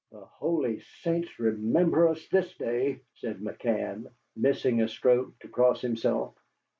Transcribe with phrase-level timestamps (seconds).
[0.09, 6.35] "The holy saints remember us this day!" said McCann, missing a stroke to cross himself.